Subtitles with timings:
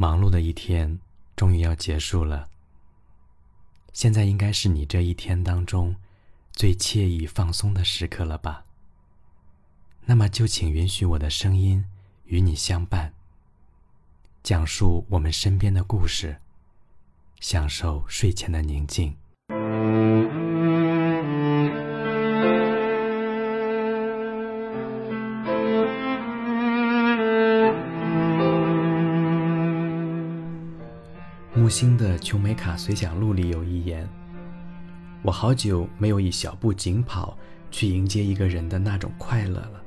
[0.00, 1.00] 忙碌的一天
[1.34, 2.48] 终于要结束了。
[3.92, 5.96] 现在应该是你这一天当中
[6.52, 8.64] 最惬意放松的时刻了吧？
[10.04, 11.84] 那么就请允许我的声音
[12.26, 13.12] 与你相伴，
[14.44, 16.36] 讲述我们身边的故事，
[17.40, 19.16] 享受睡前的宁静。
[31.68, 34.08] 新的《琼美卡随想录》里有一言
[35.22, 37.36] ：“我好久没有以小步紧跑
[37.70, 39.82] 去迎接一个人的那种快乐了。”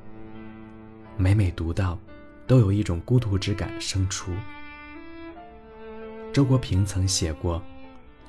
[1.18, 1.98] 每每读到，
[2.46, 4.32] 都有一种孤独之感生出。
[6.34, 7.62] 周国平曾写过，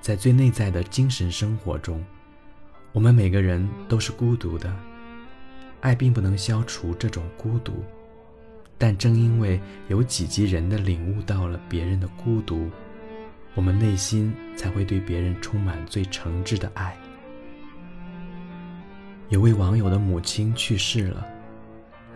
[0.00, 2.04] 在最内在的精神生活中，
[2.92, 4.74] 我们每个人都是孤独的。
[5.80, 7.84] 爱并不能消除这种孤独，
[8.78, 12.70] 但正因为有几级人的领悟到了别人的孤独。
[13.54, 16.96] 我们内心才会对别人充满最诚挚的爱。
[19.28, 21.26] 有位网友的母亲去世了，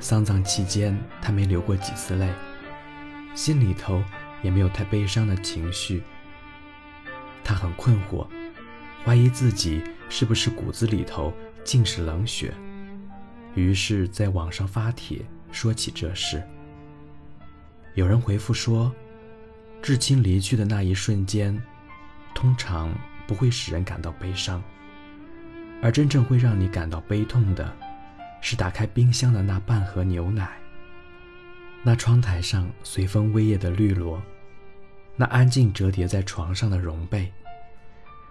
[0.00, 2.30] 丧葬期间他没流过几次泪，
[3.34, 4.02] 心里头
[4.42, 6.02] 也没有太悲伤的情绪。
[7.44, 8.26] 他很困惑，
[9.04, 11.32] 怀疑自己是不是骨子里头
[11.64, 12.52] 尽是冷血，
[13.54, 15.20] 于是在网上发帖
[15.52, 16.42] 说起这事。
[17.92, 18.90] 有人回复说。
[19.82, 21.56] 至亲离去的那一瞬间，
[22.34, 22.92] 通常
[23.26, 24.62] 不会使人感到悲伤，
[25.80, 27.72] 而真正会让你感到悲痛的，
[28.40, 30.50] 是打开冰箱的那半盒牛奶，
[31.84, 34.20] 那窗台上随风微曳的绿萝，
[35.14, 37.32] 那安静折叠在床上的绒被，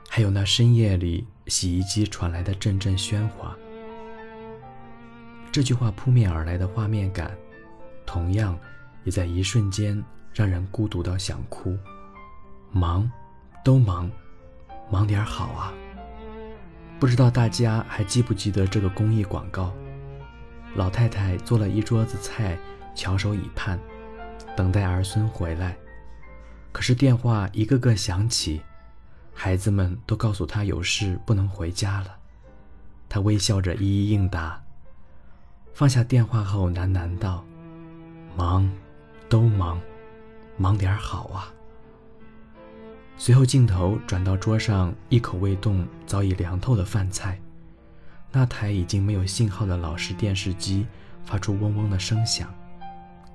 [0.09, 3.55] 还有那深夜里洗衣机传来的阵阵喧哗。
[5.53, 7.31] 这句话扑面而来的画面感，
[8.05, 8.59] 同样
[9.05, 10.03] 也在一瞬间。
[10.35, 11.77] 让人孤独到想哭，
[12.69, 13.09] 忙，
[13.63, 14.11] 都忙，
[14.91, 15.73] 忙点好啊！
[16.99, 19.73] 不知道大家还记不记得这个公益广告？
[20.75, 22.59] 老太太做了一桌子菜，
[22.93, 23.79] 翘首以盼，
[24.57, 25.77] 等待儿孙回来。
[26.73, 28.61] 可是电话一个个响起，
[29.33, 32.13] 孩子们都告诉她有事不能回家了。
[33.07, 34.61] 她微笑着一一应答，
[35.73, 37.45] 放下电话后喃喃道
[38.35, 38.69] ：“忙，
[39.29, 39.79] 都忙。”
[40.57, 41.51] 忙点好啊！
[43.17, 47.39] 随后镜头转到桌上一口未动、早已凉透的饭菜，
[48.31, 50.85] 那台已经没有信号的老式电视机
[51.23, 52.53] 发出嗡嗡的声响。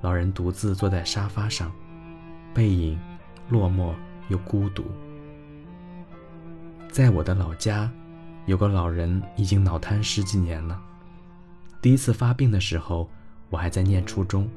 [0.02, 1.70] 老人独自坐在沙发上，
[2.54, 2.98] 背影
[3.48, 3.94] 落寞
[4.28, 4.84] 又孤独。
[6.90, 7.90] 在我的老家，
[8.46, 10.80] 有个老人已经脑瘫十几年了。
[11.82, 13.08] 第一次发病的时候，
[13.48, 14.48] 我还在念初中，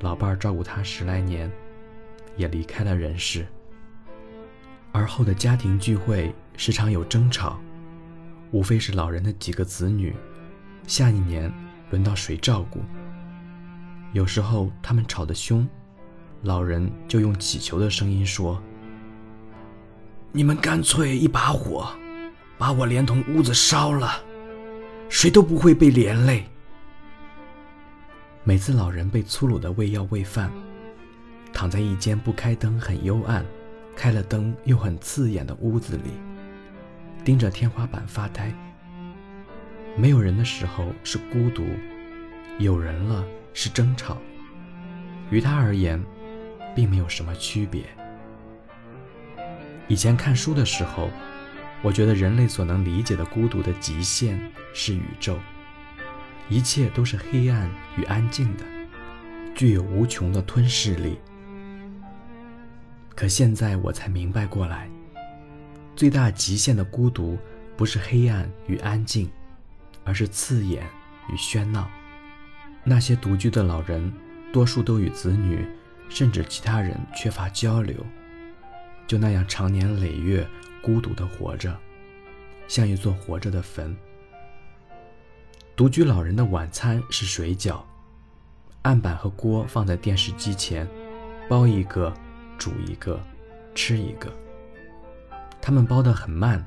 [0.00, 1.50] 老伴儿照顾他十来年。
[2.36, 3.46] 也离开了人世。
[4.92, 7.60] 而后的家庭聚会时常有争吵，
[8.50, 10.14] 无非是老人的几个子女，
[10.86, 11.52] 下一年
[11.90, 12.80] 轮到谁照顾。
[14.12, 15.68] 有时候他们吵得凶，
[16.42, 18.60] 老人就用乞求的声音说
[20.32, 21.88] ：“你们干脆一把火，
[22.58, 24.20] 把我连同屋子烧了，
[25.08, 26.44] 谁都不会被连累。”
[28.42, 30.50] 每次老人被粗鲁的喂药喂饭。
[31.52, 33.44] 躺在一间不开灯、很幽暗、
[33.96, 36.10] 开了灯又很刺眼的屋子里，
[37.24, 38.52] 盯着天花板发呆。
[39.96, 41.64] 没有人的时候是孤独，
[42.58, 44.16] 有人了是争吵。
[45.30, 46.02] 于他而言，
[46.74, 47.84] 并没有什么区别。
[49.88, 51.10] 以前看书的时候，
[51.82, 54.40] 我觉得人类所能理解的孤独的极限
[54.72, 55.38] 是宇宙，
[56.48, 58.64] 一切都是黑暗与安静的，
[59.54, 61.18] 具有无穷的吞噬力。
[63.14, 64.88] 可现在我才明白过来，
[65.94, 67.38] 最大极限的孤独
[67.76, 69.30] 不是黑暗与安静，
[70.04, 70.86] 而是刺眼
[71.30, 71.90] 与喧闹。
[72.82, 74.10] 那些独居的老人，
[74.52, 75.66] 多数都与子女
[76.08, 77.94] 甚至其他人缺乏交流，
[79.06, 80.46] 就那样长年累月
[80.80, 81.76] 孤独地活着，
[82.66, 83.94] 像一座活着的坟。
[85.76, 87.82] 独居老人的晚餐是水饺，
[88.82, 90.88] 案板和锅放在电视机前，
[91.48, 92.14] 包一个。
[92.60, 93.18] 煮一个，
[93.74, 94.30] 吃一个。
[95.62, 96.64] 他们包得很慢，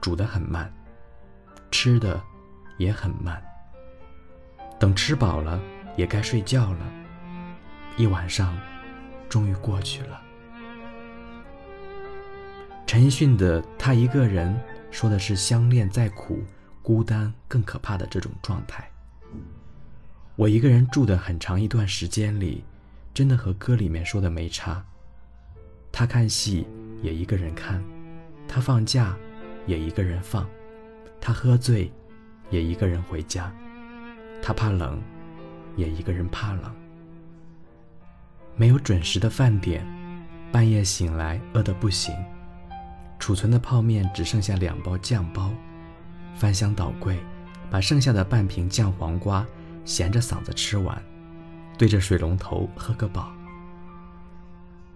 [0.00, 0.72] 煮得很慢，
[1.72, 2.22] 吃的
[2.78, 3.42] 也很慢。
[4.78, 5.60] 等吃饱了，
[5.96, 6.92] 也该睡觉了。
[7.96, 8.56] 一晚上
[9.28, 10.22] 终于过去了。
[12.86, 14.54] 陈奕迅的《他一个人》
[14.92, 16.44] 说的是相恋再苦，
[16.82, 18.88] 孤单更可怕的这种状态。
[20.36, 22.62] 我一个人住的很长一段时间里，
[23.12, 24.84] 真的和歌里面说的没差。
[25.98, 26.66] 他看戏
[27.00, 27.82] 也一个人看，
[28.46, 29.16] 他放假
[29.64, 30.46] 也一个人放，
[31.18, 31.90] 他喝醉
[32.50, 33.50] 也一个人回家，
[34.42, 35.00] 他怕冷
[35.74, 36.70] 也一个人怕冷。
[38.56, 39.86] 没有准时的饭点，
[40.52, 42.14] 半夜醒来饿得不行，
[43.18, 45.50] 储存的泡面只剩下两包酱包，
[46.34, 47.18] 翻箱倒柜，
[47.70, 49.46] 把剩下的半瓶酱黄瓜
[49.86, 51.02] 咸着嗓子吃完，
[51.78, 53.32] 对着水龙头喝个饱。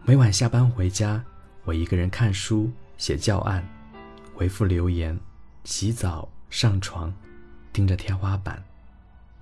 [0.03, 1.23] 每晚下班回家，
[1.63, 3.63] 我一个人看书、写教案、
[4.35, 5.17] 回复留言、
[5.65, 7.13] 洗澡、上床，
[7.71, 8.61] 盯着天花板，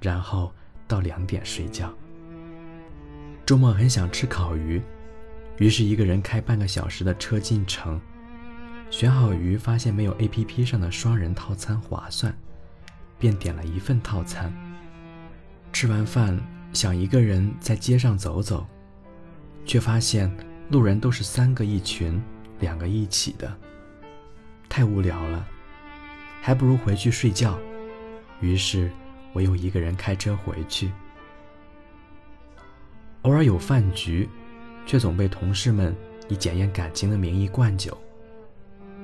[0.00, 0.52] 然后
[0.87, 1.94] 到两点睡觉。
[3.46, 4.82] 周末很想吃烤鱼，
[5.58, 7.99] 于是一个人开半个小时的车进城，
[8.90, 12.37] 选好鱼，发现没有 APP 上的双人套餐划算，
[13.19, 14.52] 便点了一份套餐。
[15.72, 16.38] 吃完饭
[16.72, 18.66] 想一个人在街上走走，
[19.64, 20.31] 却发现。
[20.70, 22.23] 路人都是三个一群，
[22.61, 23.56] 两个一起的，
[24.69, 25.47] 太无聊了，
[26.43, 27.59] 还不如回去睡觉。
[28.43, 28.91] 于是，
[29.32, 30.91] 我又一个人开车回去。
[33.23, 34.29] 偶尔有饭局，
[34.85, 35.97] 却总被同事们
[36.29, 37.97] 以检验感情的名义灌酒。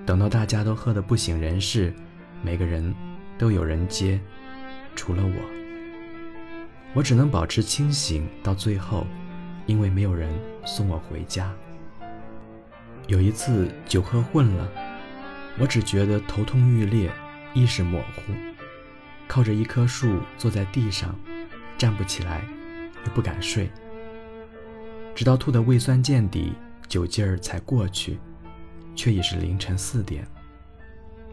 [0.04, 1.94] 等到大家都喝得不省人事，
[2.42, 2.94] 每个人
[3.38, 4.20] 都有人接，
[4.94, 5.32] 除了我。
[6.92, 9.06] 我只能保持清醒到最后。
[9.66, 10.32] 因为没有人
[10.64, 11.52] 送我回家。
[13.06, 14.68] 有一次酒喝混了，
[15.58, 17.10] 我只觉得头痛欲裂，
[17.52, 18.32] 意识模糊，
[19.28, 21.14] 靠着一棵树坐在地上，
[21.76, 22.42] 站不起来，
[23.04, 23.70] 又不敢睡，
[25.14, 26.52] 直到吐得胃酸见底，
[26.88, 28.18] 酒劲儿才过去，
[28.96, 30.26] 却已是凌晨四点。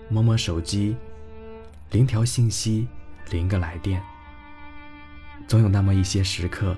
[0.10, 0.96] 摸摸手机，
[1.92, 2.88] 零条信息，
[3.30, 4.02] 零个来电。
[5.48, 6.76] 总有那么一些时刻。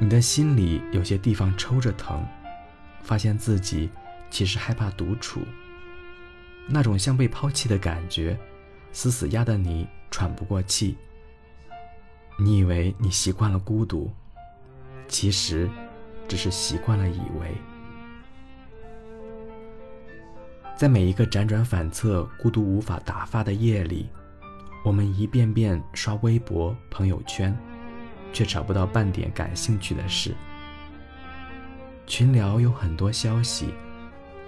[0.00, 2.26] 你的心里有些地方抽着疼，
[3.02, 3.88] 发现自己
[4.28, 5.40] 其实害怕独处，
[6.68, 8.38] 那种像被抛弃的感觉，
[8.92, 10.96] 死死压得你喘不过气。
[12.36, 14.10] 你以为你习惯了孤独，
[15.06, 15.70] 其实
[16.26, 17.54] 只是习惯了以为。
[20.76, 24.10] 在每一个辗转反侧、孤独无法打发的夜里，
[24.84, 27.56] 我们一遍遍刷微博、朋友圈。
[28.34, 30.34] 却找不到半点感兴趣的事。
[32.06, 33.72] 群聊有很多消息，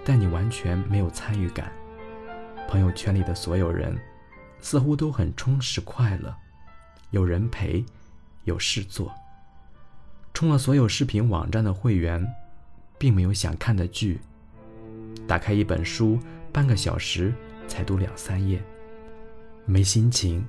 [0.05, 1.71] 但你完全没有参与感。
[2.69, 3.97] 朋友圈里的所有人，
[4.59, 6.35] 似乎都很充实快乐，
[7.09, 7.83] 有人陪，
[8.43, 9.11] 有事做。
[10.33, 12.23] 充了所有视频网站的会员，
[12.99, 14.19] 并没有想看的剧。
[15.25, 16.19] 打开一本书，
[16.51, 17.33] 半个小时
[17.67, 18.61] 才读两三页，
[19.65, 20.45] 没心情，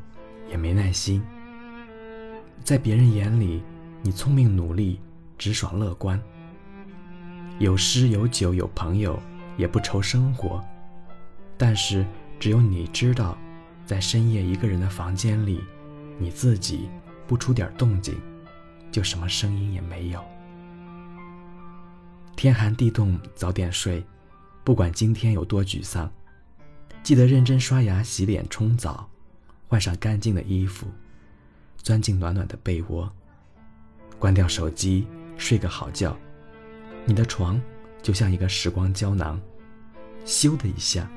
[0.51, 1.23] 也没耐心。
[2.63, 3.63] 在别人眼里，
[4.03, 5.01] 你聪明努力、
[5.39, 6.21] 直爽乐观，
[7.59, 9.19] 有诗有酒有朋友，
[9.57, 10.63] 也不愁生活。
[11.57, 12.05] 但是
[12.39, 13.37] 只有你知道，
[13.87, 15.65] 在深夜一个人的房间里，
[16.19, 16.89] 你自己
[17.27, 18.15] 不出点动静，
[18.93, 20.23] 就什么声音也没有。
[22.37, 24.05] 天寒地冻，早点睡，
[24.63, 26.09] 不管今天有多沮丧，
[27.03, 29.09] 记得认真刷牙、洗脸、冲澡，
[29.67, 30.87] 换上干净的衣服。
[31.79, 33.11] 钻进暖暖的被窝，
[34.19, 36.17] 关掉手机，睡个好觉。
[37.05, 37.61] 你的床
[38.03, 39.41] 就像一个时光胶囊，
[40.27, 41.09] 咻的一下，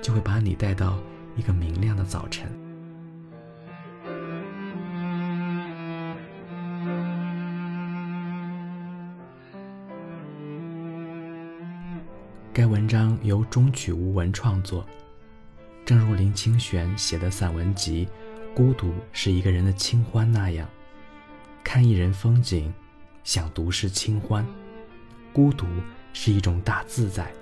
[0.00, 0.98] 就会把你带到
[1.36, 2.50] 一个明亮的早晨。
[12.54, 14.86] 该文章由中曲无闻创作，
[15.84, 18.06] 正如林清玄写的散文集。
[18.54, 20.68] 孤独是一个人的清欢那样，
[21.64, 22.70] 看一人风景，
[23.24, 24.46] 想独是清欢。
[25.32, 25.66] 孤独
[26.12, 27.32] 是一种大自在，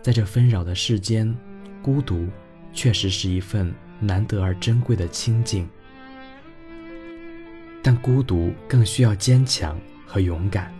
[0.00, 1.36] 在这纷扰的世间，
[1.82, 2.26] 孤独
[2.72, 3.70] 确实是一份
[4.00, 5.68] 难得而珍贵的清静。
[7.82, 10.72] 但孤独更需要坚强和勇敢。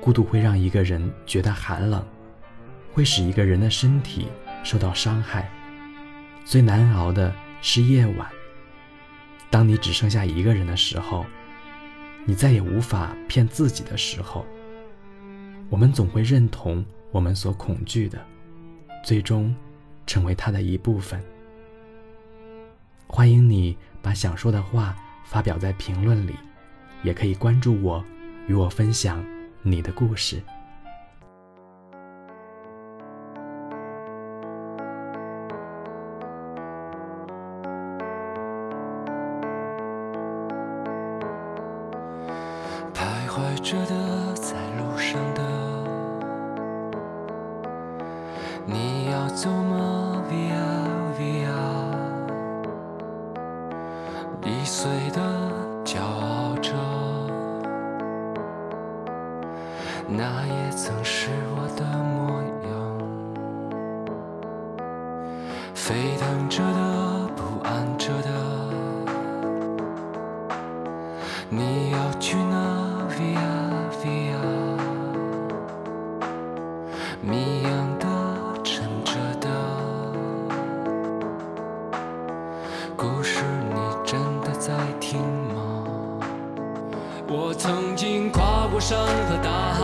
[0.00, 2.04] 孤独会让一个人觉得寒冷，
[2.92, 4.26] 会使一个人的身体
[4.64, 5.48] 受到伤害。
[6.44, 7.32] 最难熬的。
[7.66, 8.30] 是夜晚。
[9.50, 11.24] 当你只剩下一个人的时候，
[12.26, 14.44] 你再也无法骗自己的时候，
[15.70, 18.22] 我们总会认同我们所恐惧的，
[19.02, 19.56] 最终
[20.06, 21.18] 成为他的一部分。
[23.06, 24.94] 欢迎你把想说的话
[25.24, 26.34] 发表在评论里，
[27.02, 28.04] 也可以关注我，
[28.46, 29.24] 与我分享
[29.62, 30.38] 你的故事。
[60.16, 62.70] 那也曾是我的模样，
[65.74, 68.30] 沸腾着的，不安着的。
[71.48, 72.54] 你要去哪
[73.10, 73.40] ？Via
[74.00, 74.38] Via，
[77.20, 78.06] 谜样的，
[78.62, 79.48] 沉着的，
[82.96, 85.54] 故事你真的在听吗？
[87.26, 89.82] 我曾经跨过山和大海，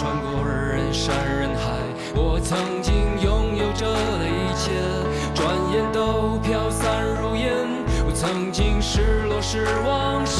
[0.00, 1.76] 穿过人山人海。
[2.14, 4.72] 我曾经拥有着的一切，
[5.34, 7.52] 转眼都飘散如烟。
[8.06, 10.39] 我曾经失落失望失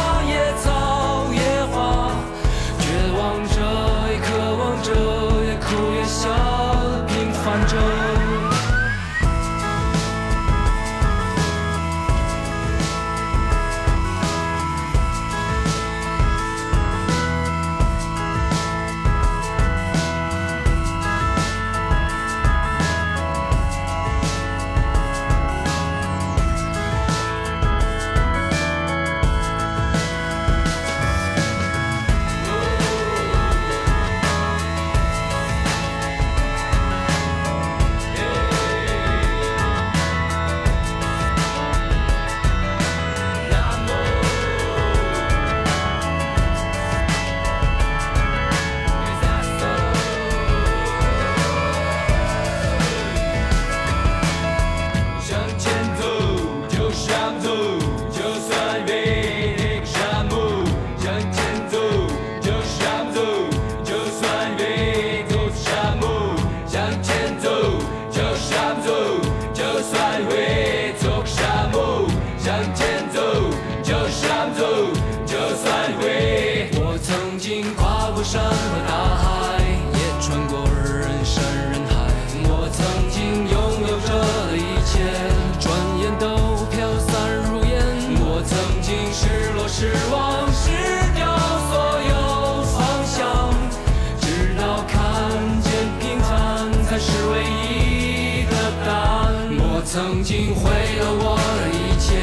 [100.21, 102.21] 曾经毁了我的一切，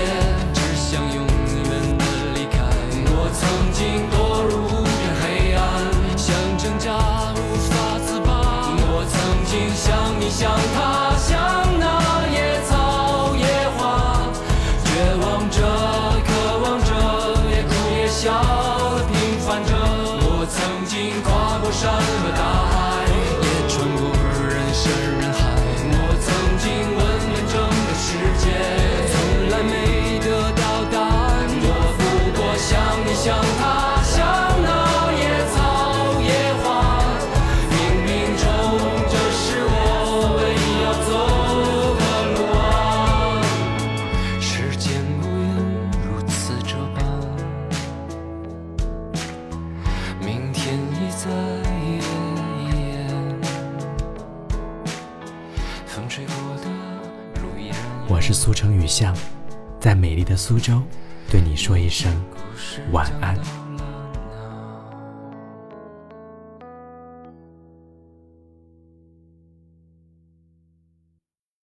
[0.54, 1.26] 只想永远
[1.98, 2.62] 的离开。
[3.10, 3.42] 我曾
[3.74, 5.58] 经堕入无边黑暗，
[6.16, 6.94] 想挣扎
[7.34, 8.30] 无法自拔。
[8.86, 9.18] 我曾
[9.50, 14.22] 经像你像他，像那野草野花，
[14.86, 15.58] 绝望着，
[16.22, 16.30] 渴
[16.62, 16.94] 望着，
[17.50, 18.30] 也哭也笑
[18.94, 19.74] 的平凡着。
[20.22, 22.30] 我曾经跨过山和
[58.10, 59.14] 我是苏城雨巷，
[59.78, 60.82] 在美丽的苏州，
[61.30, 62.10] 对你说一声
[62.90, 63.36] 晚安。